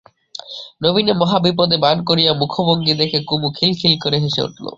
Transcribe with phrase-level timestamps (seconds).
[0.83, 4.65] নবীনের মহা বিপদের ভান করা মুখভঙ্গি দেখে কুমু খিল খিল করে হেসে উঠল।